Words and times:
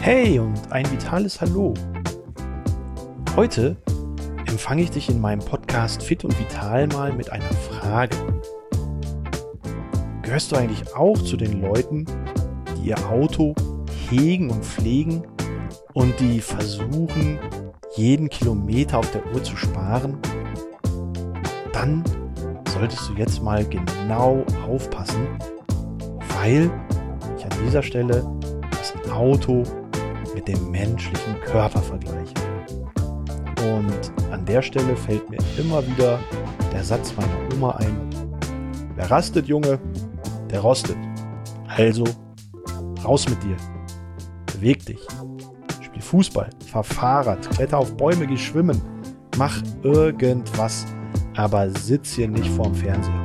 Hey 0.00 0.38
und 0.38 0.70
ein 0.70 0.90
vitales 0.90 1.40
Hallo. 1.40 1.74
Heute 3.36 3.76
empfange 4.46 4.82
ich 4.82 4.90
dich 4.90 5.08
in 5.08 5.20
meinem 5.20 5.40
Podcast 5.40 6.02
Fit 6.02 6.24
und 6.24 6.38
Vital 6.38 6.86
mal 6.88 7.12
mit 7.12 7.30
einer 7.30 7.44
Frage. 7.70 8.16
Gehörst 10.22 10.52
du 10.52 10.56
eigentlich 10.56 10.94
auch 10.94 11.18
zu 11.18 11.36
den 11.36 11.60
Leuten, 11.60 12.06
die 12.76 12.88
ihr 12.90 12.98
Auto 13.08 13.54
hegen 14.10 14.50
und 14.50 14.64
pflegen 14.64 15.26
und 15.92 16.18
die 16.20 16.40
versuchen, 16.40 17.38
jeden 17.96 18.28
Kilometer 18.28 18.98
auf 18.98 19.10
der 19.10 19.24
Uhr 19.32 19.42
zu 19.42 19.56
sparen? 19.56 20.18
Dann 21.72 22.04
solltest 22.68 23.08
du 23.08 23.14
jetzt 23.14 23.42
mal 23.42 23.64
genau 23.64 24.44
aufpassen, 24.66 25.26
weil 26.44 26.70
ich 27.38 27.44
an 27.44 27.64
dieser 27.64 27.82
Stelle 27.82 28.22
das 28.70 28.94
Auto 29.10 29.62
mit 30.34 30.46
dem 30.46 30.70
menschlichen 30.70 31.40
Körper 31.46 31.80
vergleiche. 31.80 32.34
Und 33.62 34.12
an 34.30 34.44
der 34.44 34.60
Stelle 34.60 34.94
fällt 34.94 35.30
mir 35.30 35.38
immer 35.56 35.86
wieder 35.86 36.18
der 36.70 36.84
Satz 36.84 37.14
meiner 37.16 37.54
Oma 37.54 37.70
ein. 37.76 37.96
Wer 38.94 39.10
rastet, 39.10 39.46
Junge, 39.46 39.78
der 40.50 40.60
rostet. 40.60 40.98
Also, 41.66 42.04
raus 43.02 43.26
mit 43.26 43.42
dir. 43.42 43.56
Beweg 44.52 44.84
dich. 44.84 45.00
Spiel 45.80 46.02
Fußball, 46.02 46.50
fahr 46.66 46.84
Fahrrad, 46.84 47.50
kletter 47.52 47.78
auf 47.78 47.96
Bäume, 47.96 48.26
geh 48.26 48.36
schwimmen. 48.36 48.82
Mach 49.38 49.62
irgendwas, 49.82 50.84
aber 51.36 51.70
sitz 51.70 52.12
hier 52.12 52.28
nicht 52.28 52.50
vorm 52.50 52.74
Fernseher. 52.74 53.23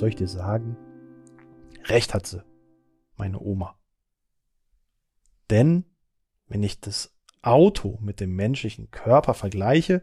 Soll 0.00 0.08
ich 0.08 0.16
dir 0.16 0.28
sagen? 0.28 0.76
Recht 1.84 2.14
hat 2.14 2.26
sie, 2.26 2.42
meine 3.16 3.38
Oma. 3.38 3.78
Denn 5.50 5.84
wenn 6.46 6.62
ich 6.62 6.80
das 6.80 7.14
Auto 7.42 7.98
mit 8.00 8.18
dem 8.18 8.34
menschlichen 8.34 8.90
Körper 8.90 9.34
vergleiche, 9.34 10.02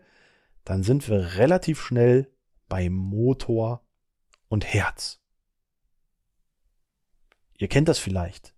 dann 0.64 0.84
sind 0.84 1.10
wir 1.10 1.36
relativ 1.38 1.82
schnell 1.82 2.32
bei 2.70 2.90
Motor 2.90 3.84
und 4.50 4.72
Herz. 4.72 5.20
Ihr 7.58 7.68
kennt 7.68 7.88
das 7.88 7.98
vielleicht. 7.98 8.54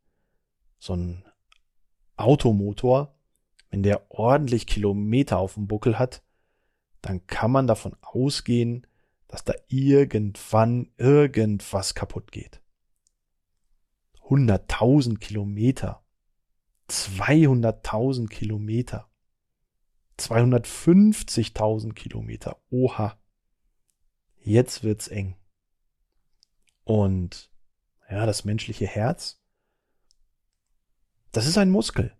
So 0.78 0.94
ein 0.94 1.24
Automotor, 2.18 3.18
wenn 3.70 3.82
der 3.82 4.12
ordentlich 4.12 4.68
Kilometer 4.68 5.38
auf 5.38 5.54
dem 5.54 5.68
Buckel 5.68 5.98
hat, 5.98 6.22
dann 7.02 7.26
kann 7.28 7.52
man 7.52 7.66
davon 7.66 7.96
ausgehen, 8.02 8.86
dass 9.30 9.46
da 9.46 9.54
irgendwann 9.68 10.92
irgendwas 10.98 11.96
kaputt 11.96 12.34
geht. 12.34 12.62
100.000 14.28 15.20
Kilometer 15.20 16.04
200.000 16.90 18.28
Kilometer. 18.28 19.10
250.000 20.18 21.94
Kilometer. 21.94 22.62
Oha. 22.70 23.18
Jetzt 24.42 24.84
wird's 24.84 25.08
eng. 25.08 25.36
Und 26.84 27.52
ja, 28.10 28.26
das 28.26 28.44
menschliche 28.44 28.88
Herz, 28.88 29.40
das 31.32 31.46
ist 31.46 31.58
ein 31.58 31.70
Muskel. 31.70 32.18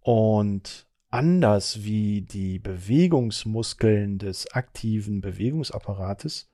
Und 0.00 0.89
anders 1.10 1.82
wie 1.82 2.22
die 2.22 2.58
Bewegungsmuskeln 2.58 4.18
des 4.18 4.50
aktiven 4.52 5.20
Bewegungsapparates 5.20 6.48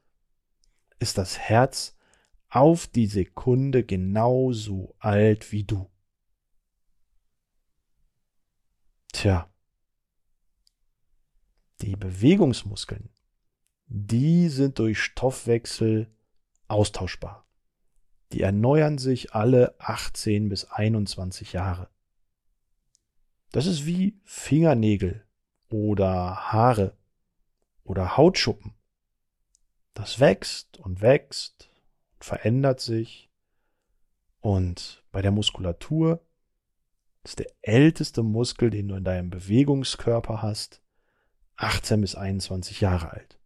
ist 0.98 1.18
das 1.18 1.38
Herz 1.38 1.96
auf 2.48 2.86
die 2.86 3.06
Sekunde 3.06 3.84
genauso 3.84 4.94
alt 4.98 5.52
wie 5.52 5.64
du. 5.64 5.90
Tja, 9.12 9.48
die 11.82 11.96
Bewegungsmuskeln, 11.96 13.10
die 13.86 14.48
sind 14.48 14.78
durch 14.78 14.98
Stoffwechsel 15.00 16.10
austauschbar. 16.68 17.46
Die 18.32 18.40
erneuern 18.42 18.98
sich 18.98 19.34
alle 19.34 19.78
18 19.78 20.48
bis 20.48 20.64
21 20.64 21.52
Jahre. 21.52 21.88
Das 23.56 23.64
ist 23.64 23.86
wie 23.86 24.20
Fingernägel 24.24 25.24
oder 25.70 26.52
Haare 26.52 26.94
oder 27.84 28.18
Hautschuppen. 28.18 28.74
Das 29.94 30.20
wächst 30.20 30.76
und 30.76 31.00
wächst 31.00 31.70
und 32.16 32.24
verändert 32.26 32.80
sich. 32.80 33.30
Und 34.40 35.02
bei 35.10 35.22
der 35.22 35.30
Muskulatur 35.30 36.20
ist 37.24 37.38
der 37.38 37.50
älteste 37.62 38.22
Muskel, 38.22 38.68
den 38.68 38.88
du 38.88 38.94
in 38.94 39.04
deinem 39.04 39.30
Bewegungskörper 39.30 40.42
hast. 40.42 40.82
18 41.56 42.02
bis 42.02 42.14
21 42.14 42.82
Jahre 42.82 43.10
alt. 43.10 43.38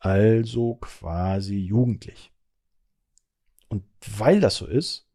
Also 0.00 0.74
quasi 0.80 1.58
jugendlich. 1.58 2.32
Und 3.68 3.84
weil 4.18 4.40
das 4.40 4.56
so 4.56 4.66
ist, 4.66 5.08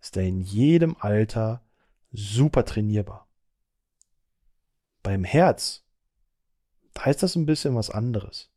ist 0.00 0.16
er 0.16 0.22
in 0.22 0.40
jedem 0.40 0.96
Alter 1.00 1.64
super 2.12 2.64
trainierbar. 2.64 3.26
Beim 5.02 5.24
Herz, 5.24 5.84
da 6.94 7.04
ist 7.04 7.22
das 7.22 7.36
ein 7.36 7.46
bisschen 7.46 7.74
was 7.74 7.90
anderes. 7.90 8.50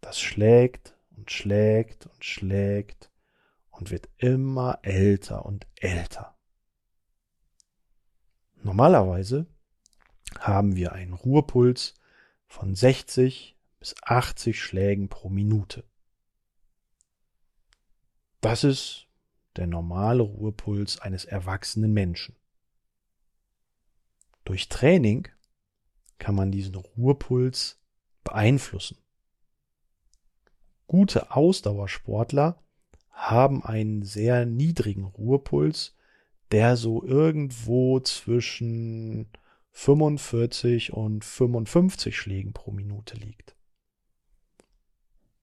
Das 0.00 0.18
schlägt 0.20 0.96
und 1.16 1.30
schlägt 1.30 2.06
und 2.06 2.24
schlägt 2.24 3.10
und 3.70 3.90
wird 3.90 4.08
immer 4.16 4.78
älter 4.82 5.46
und 5.46 5.66
älter. 5.76 6.36
Normalerweise 8.62 9.46
haben 10.38 10.76
wir 10.76 10.92
einen 10.92 11.14
Ruhepuls 11.14 11.94
von 12.46 12.74
60 12.74 13.56
bis 13.78 13.94
80 14.02 14.60
Schlägen 14.60 15.08
pro 15.08 15.28
Minute. 15.28 15.84
Das 18.40 18.64
ist 18.64 19.06
der 19.56 19.66
normale 19.66 20.22
Ruhepuls 20.22 21.00
eines 21.00 21.24
erwachsenen 21.24 21.92
Menschen. 21.92 22.36
Durch 24.50 24.68
Training 24.68 25.28
kann 26.18 26.34
man 26.34 26.50
diesen 26.50 26.74
Ruhepuls 26.74 27.80
beeinflussen. 28.24 28.98
Gute 30.88 31.30
Ausdauersportler 31.30 32.60
haben 33.10 33.64
einen 33.64 34.02
sehr 34.02 34.46
niedrigen 34.46 35.04
Ruhepuls 35.04 35.96
der 36.50 36.76
so 36.76 37.04
irgendwo 37.04 38.00
zwischen 38.00 39.28
45 39.70 40.94
und 40.94 41.24
55 41.24 42.18
Schlägen 42.18 42.52
pro 42.52 42.72
Minute 42.72 43.14
liegt. 43.14 43.54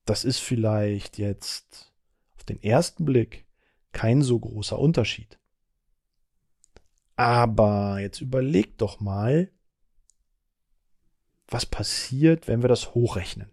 Das 0.03 0.25
ist 0.25 0.39
vielleicht 0.39 1.17
jetzt 1.17 1.93
auf 2.35 2.43
den 2.43 2.61
ersten 2.61 3.05
Blick 3.05 3.45
kein 3.93 4.21
so 4.21 4.37
großer 4.37 4.77
Unterschied. 4.77 5.39
Aber 7.17 7.99
jetzt 7.99 8.21
überlegt 8.21 8.79
doch 8.81 8.99
mal, 8.99 9.51
was 11.47 11.65
passiert, 11.65 12.47
wenn 12.47 12.61
wir 12.61 12.69
das 12.69 12.93
hochrechnen. 12.93 13.51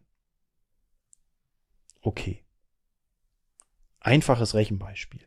Okay. 2.03 2.45
Einfaches 4.01 4.55
Rechenbeispiel. 4.55 5.27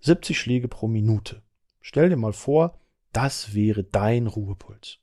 70 0.00 0.38
Schläge 0.38 0.68
pro 0.68 0.88
Minute. 0.88 1.42
Stell 1.80 2.10
dir 2.10 2.16
mal 2.16 2.34
vor, 2.34 2.78
das 3.12 3.54
wäre 3.54 3.82
dein 3.82 4.26
Ruhepuls. 4.26 4.98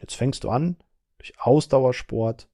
Jetzt 0.00 0.16
fängst 0.16 0.44
du 0.44 0.50
an, 0.50 0.76
durch 1.16 1.40
Ausdauersport 1.40 2.50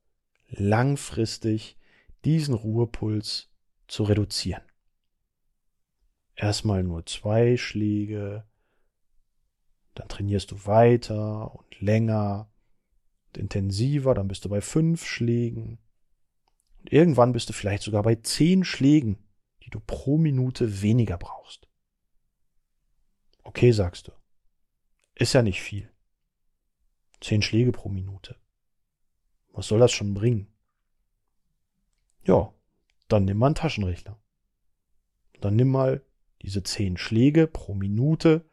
langfristig 0.50 1.78
diesen 2.24 2.54
Ruhepuls 2.54 3.50
zu 3.88 4.04
reduzieren. 4.04 4.62
Erstmal 6.34 6.82
nur 6.82 7.04
zwei 7.06 7.56
Schläge, 7.56 8.46
dann 9.94 10.08
trainierst 10.08 10.50
du 10.50 10.66
weiter 10.66 11.54
und 11.54 11.80
länger 11.80 12.50
und 13.26 13.38
intensiver, 13.38 14.14
dann 14.14 14.28
bist 14.28 14.44
du 14.44 14.48
bei 14.48 14.60
fünf 14.60 15.04
Schlägen 15.04 15.78
und 16.80 16.92
irgendwann 16.92 17.32
bist 17.32 17.48
du 17.48 17.52
vielleicht 17.52 17.82
sogar 17.82 18.02
bei 18.02 18.14
zehn 18.16 18.64
Schlägen 18.64 19.18
die 19.64 19.70
du 19.70 19.80
pro 19.80 20.18
Minute 20.18 20.82
weniger 20.82 21.16
brauchst. 21.16 21.68
Okay, 23.42 23.72
sagst 23.72 24.08
du. 24.08 24.12
Ist 25.14 25.32
ja 25.34 25.42
nicht 25.42 25.60
viel. 25.60 25.92
Zehn 27.20 27.42
Schläge 27.42 27.72
pro 27.72 27.88
Minute. 27.88 28.40
Was 29.50 29.68
soll 29.68 29.78
das 29.78 29.92
schon 29.92 30.14
bringen? 30.14 30.52
Ja, 32.24 32.52
dann 33.08 33.24
nimm 33.24 33.38
mal 33.38 33.46
einen 33.46 33.54
Taschenrechner. 33.54 34.20
Dann 35.40 35.56
nimm 35.56 35.68
mal 35.68 36.04
diese 36.42 36.62
zehn 36.62 36.96
Schläge 36.96 37.46
pro 37.46 37.74
Minute 37.74 38.44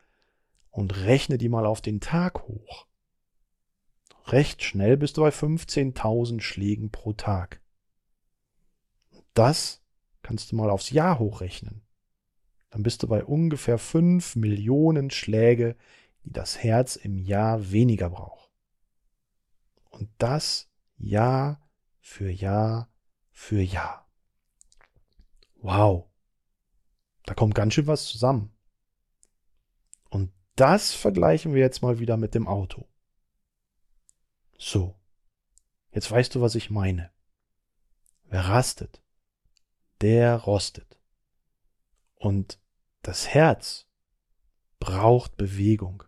und 0.69 0.95
rechne 1.05 1.37
die 1.37 1.49
mal 1.49 1.65
auf 1.65 1.81
den 1.81 1.99
Tag 1.99 2.47
hoch. 2.47 2.87
Recht 4.27 4.63
schnell 4.63 4.95
bist 4.95 5.17
du 5.17 5.21
bei 5.21 5.29
15.000 5.29 6.41
Schlägen 6.41 6.91
pro 6.91 7.13
Tag. 7.13 7.61
das 9.33 9.81
kannst 10.21 10.51
du 10.51 10.55
mal 10.55 10.69
aufs 10.69 10.91
Jahr 10.91 11.17
hochrechnen. 11.17 11.81
Dann 12.69 12.83
bist 12.83 13.01
du 13.01 13.07
bei 13.07 13.23
ungefähr 13.23 13.77
fünf 13.77 14.35
Millionen 14.35 15.09
Schläge, 15.09 15.75
die 16.23 16.31
das 16.31 16.61
Herz 16.61 16.95
im 16.95 17.17
Jahr 17.17 17.71
weniger 17.71 18.09
braucht. 18.09 18.51
Und 19.89 20.09
das 20.17 20.69
Jahr 20.97 21.67
für 21.99 22.29
Jahr 22.29 22.89
für 23.31 23.61
Jahr. 23.61 24.07
Wow. 25.55 26.08
Da 27.29 27.35
kommt 27.35 27.53
ganz 27.53 27.75
schön 27.75 27.85
was 27.85 28.07
zusammen. 28.07 28.51
Und 30.09 30.33
das 30.55 30.95
vergleichen 30.95 31.53
wir 31.53 31.61
jetzt 31.61 31.83
mal 31.83 31.99
wieder 31.99 32.17
mit 32.17 32.33
dem 32.33 32.47
Auto. 32.47 32.89
So. 34.57 34.99
Jetzt 35.91 36.09
weißt 36.09 36.33
du, 36.33 36.41
was 36.41 36.55
ich 36.55 36.71
meine. 36.71 37.13
Wer 38.23 38.45
rastet, 38.45 39.03
der 40.01 40.37
rostet. 40.37 40.99
Und 42.15 42.59
das 43.03 43.27
Herz 43.27 43.87
braucht 44.79 45.37
Bewegung, 45.37 46.03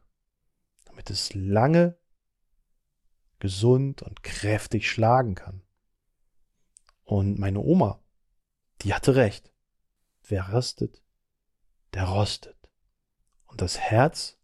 damit 0.86 1.12
es 1.12 1.36
lange 1.36 2.00
gesund 3.38 4.02
und 4.02 4.24
kräftig 4.24 4.90
schlagen 4.90 5.36
kann. 5.36 5.62
Und 7.04 7.38
meine 7.38 7.60
Oma, 7.60 8.04
die 8.82 8.96
hatte 8.96 9.14
recht. 9.14 9.54
Wer 10.24 10.50
rastet, 10.50 11.04
der 11.94 12.06
rostet. 12.06 12.58
Und 13.48 13.62
das 13.62 13.80
Herz 13.80 14.38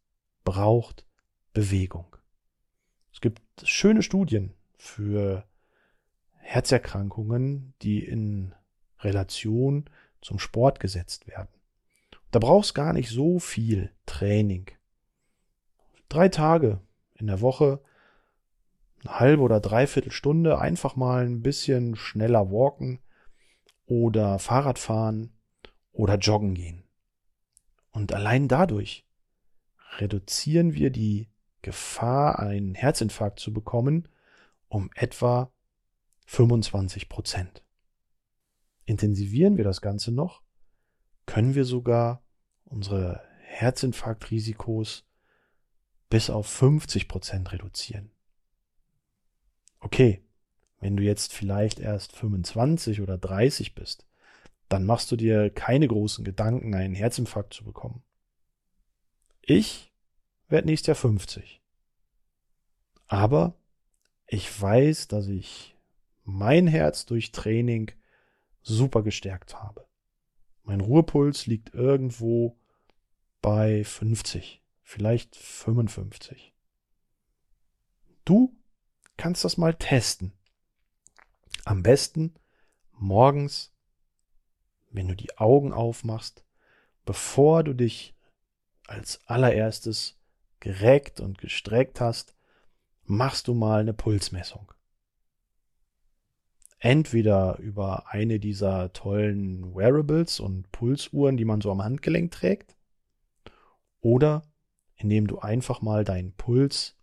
braucht 0.44 1.05
Bewegung. 1.53 2.15
Es 3.11 3.21
gibt 3.21 3.41
schöne 3.63 4.03
Studien 4.03 4.53
für 4.77 5.44
Herzerkrankungen, 6.33 7.73
die 7.81 8.03
in 8.03 8.53
Relation 8.99 9.89
zum 10.21 10.39
Sport 10.39 10.79
gesetzt 10.79 11.27
werden. 11.27 11.49
Da 12.31 12.39
brauchst 12.39 12.75
gar 12.75 12.94
nicht 12.94 13.09
so 13.09 13.39
viel 13.39 13.91
Training. 14.05 14.67
Drei 16.09 16.29
Tage 16.29 16.81
in 17.15 17.27
der 17.27 17.41
Woche, 17.41 17.81
eine 19.01 19.19
halbe 19.19 19.41
oder 19.44 19.59
dreiviertel 19.59 20.11
Stunde 20.11 20.59
einfach 20.59 20.95
mal 20.95 21.25
ein 21.25 21.41
bisschen 21.41 21.95
schneller 21.95 22.51
walken 22.51 22.99
oder 23.85 24.39
Fahrrad 24.39 24.79
fahren 24.79 25.31
oder 25.91 26.15
joggen 26.17 26.53
gehen. 26.53 26.83
Und 27.97 28.13
allein 28.13 28.47
dadurch 28.47 29.07
reduzieren 29.97 30.75
wir 30.75 30.91
die 30.91 31.31
Gefahr, 31.63 32.38
einen 32.38 32.75
Herzinfarkt 32.75 33.39
zu 33.39 33.51
bekommen, 33.51 34.07
um 34.67 34.91
etwa 34.94 35.51
25 36.27 37.09
Prozent. 37.09 37.63
Intensivieren 38.85 39.57
wir 39.57 39.63
das 39.63 39.81
Ganze 39.81 40.11
noch, 40.11 40.44
können 41.25 41.55
wir 41.55 41.65
sogar 41.65 42.23
unsere 42.65 43.23
Herzinfarktrisikos 43.41 45.03
bis 46.07 46.29
auf 46.29 46.45
50 46.45 47.07
Prozent 47.07 47.51
reduzieren. 47.51 48.11
Okay, 49.79 50.23
wenn 50.79 50.97
du 50.97 51.01
jetzt 51.01 51.33
vielleicht 51.33 51.79
erst 51.79 52.15
25 52.15 53.01
oder 53.01 53.17
30 53.17 53.73
bist, 53.73 54.06
dann 54.69 54.86
machst 54.86 55.12
du 55.12 55.16
dir 55.16 55.50
keine 55.50 55.88
großen 55.88 56.24
Gedanken, 56.24 56.75
einen 56.75 56.96
Herzinfarkt 56.96 57.54
zu 57.54 57.64
bekommen. 57.64 58.04
Ich 59.42 59.94
werde 60.50 60.68
nächstes 60.68 60.88
Jahr 60.88 60.96
50. 60.96 61.62
Aber 63.08 63.56
ich 64.28 64.62
weiß, 64.62 65.08
dass 65.08 65.28
ich 65.28 65.75
mein 66.24 66.68
Herz 66.68 67.06
durch 67.06 67.31
Training 67.31 67.92
super 68.62 69.02
gestärkt 69.04 69.56
habe. 69.56 69.88
Mein 70.64 70.81
Ruhepuls 70.81 71.46
liegt 71.46 71.74
irgendwo 71.74 72.58
bei 73.42 73.86
50, 73.86 74.62
vielleicht 74.81 75.38
55. 75.38 76.54
Du 78.25 78.54
kannst 79.16 79.46
das 79.46 79.56
mal 79.56 79.74
testen. 79.74 80.34
Am 81.64 81.84
besten 81.84 82.36
morgens, 82.92 83.74
wenn 84.97 85.07
du 85.07 85.15
die 85.15 85.38
Augen 85.38 85.73
aufmachst, 85.73 86.44
bevor 87.05 87.63
du 87.63 87.73
dich 87.73 88.15
als 88.88 89.21
allererstes 89.27 90.19
gereckt 90.59 91.19
und 91.19 91.38
gestreckt 91.38 92.01
hast, 92.01 92.35
machst 93.03 93.47
du 93.47 93.53
mal 93.53 93.81
eine 93.81 93.94
Pulsmessung. 93.94 94.71
Entweder 96.79 97.59
über 97.59 98.11
eine 98.11 98.39
dieser 98.39 98.91
tollen 98.91 99.75
Wearables 99.75 100.39
und 100.39 100.71
Pulsuhren, 100.71 101.38
die 101.38 101.45
man 101.45 101.61
so 101.61 101.71
am 101.71 101.83
Handgelenk 101.83 102.31
trägt, 102.31 102.75
oder 104.01 104.41
indem 104.95 105.27
du 105.27 105.38
einfach 105.38 105.81
mal 105.81 106.05
deinen 106.05 106.33
Puls 106.33 106.95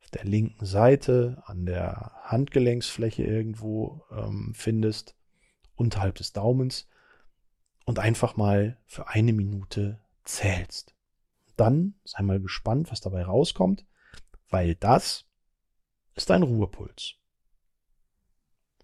auf 0.00 0.10
der 0.10 0.24
linken 0.24 0.64
Seite 0.64 1.42
an 1.46 1.66
der 1.66 2.12
Handgelenksfläche 2.22 3.24
irgendwo 3.24 4.04
ähm, 4.12 4.52
findest, 4.54 5.16
unterhalb 5.74 6.14
des 6.14 6.32
Daumens, 6.32 6.86
und 7.92 7.98
einfach 7.98 8.36
mal 8.36 8.78
für 8.86 9.08
eine 9.08 9.34
Minute 9.34 10.00
zählst. 10.24 10.94
Dann 11.56 11.92
sei 12.04 12.22
mal 12.22 12.40
gespannt, 12.40 12.90
was 12.90 13.02
dabei 13.02 13.22
rauskommt, 13.22 13.84
weil 14.48 14.76
das 14.76 15.26
ist 16.14 16.30
ein 16.30 16.42
Ruhepuls. 16.42 17.16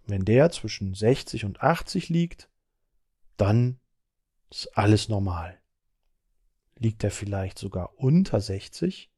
Wenn 0.05 0.27
der 0.27 0.51
zwischen 0.51 0.93
60 0.93 1.47
und 1.47 1.63
80 1.63 2.11
liegt, 2.11 2.51
dann 3.39 3.81
ist 4.51 4.77
alles 4.77 5.09
normal. 5.09 5.59
Liegt 6.77 7.03
er 7.03 7.11
vielleicht 7.11 7.59
sogar 7.59 7.99
unter 7.99 8.43
60 8.43 9.11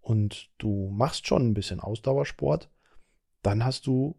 und 0.00 0.48
du 0.58 0.90
machst 0.90 1.26
schon 1.26 1.48
ein 1.48 1.54
bisschen 1.54 1.80
Ausdauersport, 1.80 2.70
dann 3.42 3.64
hast 3.64 3.88
du 3.88 4.16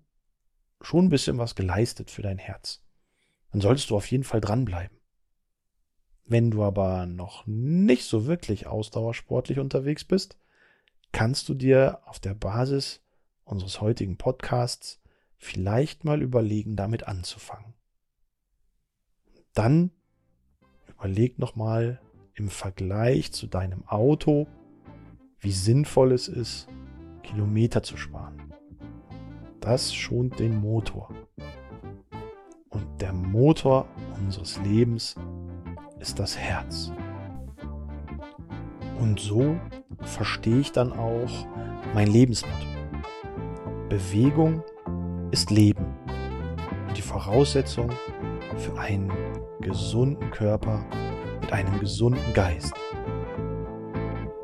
schon 0.81 1.05
ein 1.05 1.09
bisschen 1.09 1.37
was 1.37 1.55
geleistet 1.55 2.11
für 2.11 2.21
dein 2.21 2.37
Herz. 2.37 2.83
Dann 3.53 3.61
solltest 3.61 3.89
du 3.91 3.95
auf 3.95 4.11
jeden 4.11 4.25
Fall 4.25 4.41
dranbleiben. 4.41 4.99
Wenn 6.25 6.49
du 6.49 6.63
aber 6.63 7.05
noch 7.05 7.45
nicht 7.45 8.05
so 8.05 8.25
wirklich 8.25 8.65
ausdauersportlich 8.65 9.59
unterwegs 9.59 10.03
bist, 10.03 10.37
kannst 11.11 11.47
du 11.49 11.53
dir 11.53 11.99
auf 12.05 12.19
der 12.19 12.33
Basis 12.33 13.01
unseres 13.43 13.79
heutigen 13.79 14.17
Podcasts 14.17 14.99
vielleicht 15.37 16.03
mal 16.03 16.23
überlegen, 16.23 16.75
damit 16.75 17.07
anzufangen. 17.07 17.73
Dann 19.53 19.91
überleg 20.87 21.37
nochmal 21.37 22.01
im 22.33 22.49
Vergleich 22.49 23.31
zu 23.31 23.45
deinem 23.45 23.87
Auto, 23.87 24.47
wie 25.39 25.51
sinnvoll 25.51 26.11
es 26.11 26.27
ist, 26.27 26.67
Kilometer 27.21 27.83
zu 27.83 27.97
sparen. 27.97 28.53
Das 29.61 29.93
schont 29.93 30.39
den 30.39 30.57
Motor. 30.57 31.13
Und 32.69 33.01
der 33.01 33.13
Motor 33.13 33.87
unseres 34.17 34.59
Lebens 34.59 35.15
ist 35.99 36.19
das 36.19 36.37
Herz. 36.37 36.91
Und 38.99 39.19
so 39.19 39.57
verstehe 40.01 40.59
ich 40.59 40.71
dann 40.71 40.93
auch 40.93 41.47
mein 41.93 42.07
Lebensmotto. 42.07 42.65
Bewegung 43.89 44.63
ist 45.31 45.51
Leben 45.51 45.85
und 46.87 46.97
die 46.97 47.01
Voraussetzung 47.01 47.89
für 48.57 48.79
einen 48.79 49.11
gesunden 49.61 50.31
Körper 50.31 50.83
mit 51.41 51.51
einem 51.51 51.79
gesunden 51.79 52.33
Geist. 52.33 52.73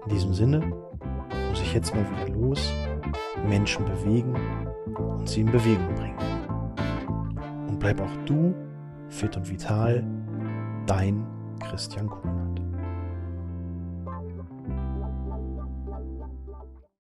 In 0.03 0.10
diesem 0.10 0.34
Sinne 0.34 0.60
muss 1.50 1.62
ich 1.62 1.74
jetzt 1.74 1.93
mal 1.96 2.05
wieder 2.10 2.36
los, 2.36 2.72
Menschen 3.48 3.86
bewegen 3.86 4.36
und 4.98 5.27
sie 5.27 5.41
in 5.41 5.51
Bewegung 5.51 5.93
bringen. 5.96 6.17
Und 7.67 7.79
bleib 7.79 8.01
auch 8.01 8.15
du 8.25 8.53
fit 9.10 9.36
und 9.36 9.50
vital, 9.50 10.03
dein 10.86 11.25
Christian 11.61 12.07
Kunert. 12.07 12.70